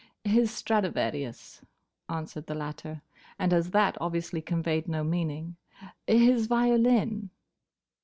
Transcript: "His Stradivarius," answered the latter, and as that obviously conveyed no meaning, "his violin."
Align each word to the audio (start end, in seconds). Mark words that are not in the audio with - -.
"His 0.23 0.49
Stradivarius," 0.49 1.61
answered 2.09 2.47
the 2.47 2.55
latter, 2.55 3.03
and 3.37 3.53
as 3.53 3.69
that 3.69 3.99
obviously 4.01 4.41
conveyed 4.41 4.87
no 4.87 5.03
meaning, 5.03 5.57
"his 6.07 6.47
violin." 6.47 7.29